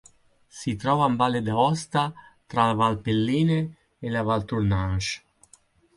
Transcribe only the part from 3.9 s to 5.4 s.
e la Valtournenche.